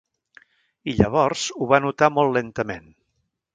I, 0.45 0.95
llavors, 1.01 1.45
ho 1.57 1.69
va 1.73 1.81
notar 1.85 2.11
molt 2.17 2.37
lentament. 2.41 2.93